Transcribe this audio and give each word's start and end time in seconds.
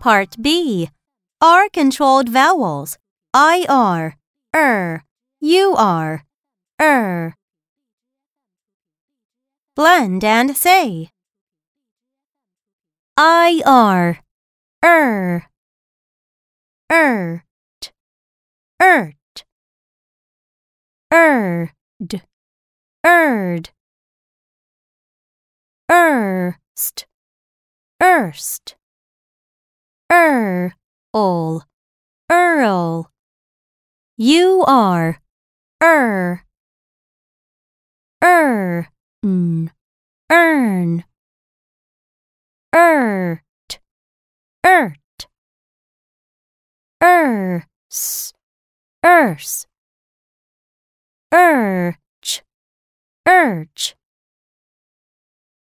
Part 0.00 0.36
B. 0.42 0.90
R 1.40 1.68
controlled 1.70 2.28
vowels. 2.28 2.98
IR, 3.34 4.16
er, 4.54 5.02
UR, 5.42 6.22
er. 6.80 7.34
Blend 9.74 10.22
and 10.22 10.56
say. 10.56 11.08
IR, 13.18 14.20
er, 14.84 15.46
ert, 16.90 17.42
ert, 18.78 19.44
erd, 21.10 21.72
erd, 23.02 23.70
erst, 26.74 27.06
erst, 28.00 28.76
earl, 30.10 31.62
earl. 32.28 33.10
You 34.16 34.64
are, 34.66 35.20
er, 35.80 36.44
earn, 38.22 39.70
earn, 40.32 41.04
ert, 42.72 43.80
ert, 44.64 45.28
erse, 47.00 48.32
erse, 49.04 49.66
urge, 51.32 52.42
urge. 53.26 53.94